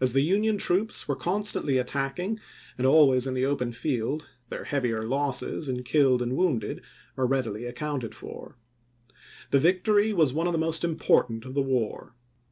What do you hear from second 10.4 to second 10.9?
of the most